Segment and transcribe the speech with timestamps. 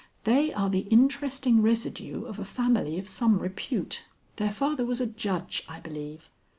[0.23, 4.05] They are the interesting residue of a family of some repute.
[4.37, 6.27] Their father was a judge, I believe."